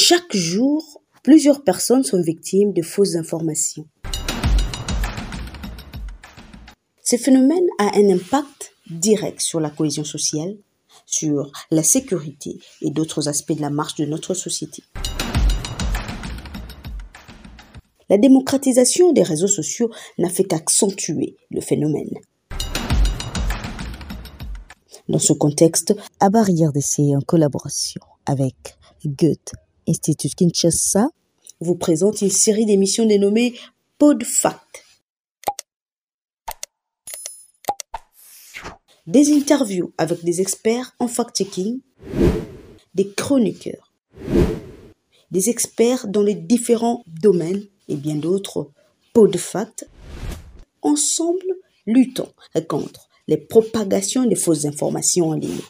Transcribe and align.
Chaque 0.00 0.36
jour, 0.36 1.02
plusieurs 1.24 1.64
personnes 1.64 2.04
sont 2.04 2.22
victimes 2.22 2.72
de 2.72 2.82
fausses 2.82 3.16
informations. 3.16 3.84
Ce 7.02 7.16
phénomène 7.16 7.66
a 7.80 7.96
un 7.96 8.08
impact 8.08 8.76
direct 8.88 9.40
sur 9.40 9.58
la 9.58 9.70
cohésion 9.70 10.04
sociale, 10.04 10.56
sur 11.04 11.50
la 11.72 11.82
sécurité 11.82 12.60
et 12.80 12.92
d'autres 12.92 13.28
aspects 13.28 13.54
de 13.54 13.60
la 13.60 13.70
marche 13.70 13.96
de 13.96 14.04
notre 14.04 14.34
société. 14.34 14.84
La 18.08 18.18
démocratisation 18.18 19.12
des 19.12 19.24
réseaux 19.24 19.48
sociaux 19.48 19.90
n'a 20.16 20.30
fait 20.30 20.44
qu'accentuer 20.44 21.34
le 21.50 21.60
phénomène. 21.60 22.14
Dans 25.08 25.18
ce 25.18 25.32
contexte, 25.32 25.96
Abarrière 26.20 26.72
d'essai 26.72 27.16
en 27.16 27.20
collaboration 27.20 28.00
avec 28.26 28.54
Goethe 29.04 29.54
Institut 29.88 30.28
Kinshasa 30.36 31.08
vous 31.60 31.74
présente 31.74 32.20
une 32.20 32.30
série 32.30 32.66
d'émissions 32.66 33.06
dénommées 33.06 33.54
PodFact. 33.98 34.84
Des 39.06 39.32
interviews 39.32 39.92
avec 39.96 40.22
des 40.22 40.42
experts 40.42 40.94
en 40.98 41.08
fact-checking, 41.08 41.80
des 42.94 43.10
chroniqueurs, 43.14 43.94
des 45.30 45.48
experts 45.48 46.06
dans 46.06 46.22
les 46.22 46.34
différents 46.34 47.02
domaines 47.06 47.64
et 47.88 47.96
bien 47.96 48.16
d'autres 48.16 48.70
PodFact. 49.14 49.88
Ensemble, 50.82 51.56
luttons 51.86 52.32
contre 52.68 53.08
les 53.26 53.38
propagations 53.38 54.26
des 54.26 54.36
fausses 54.36 54.66
informations 54.66 55.30
en 55.30 55.34
ligne. 55.34 55.60